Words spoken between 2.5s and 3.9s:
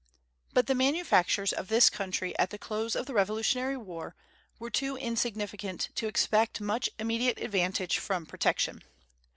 close of the Revolutionary